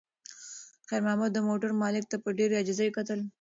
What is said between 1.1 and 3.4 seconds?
د موټر مالک ته په ډېرې عاجزۍ کتل.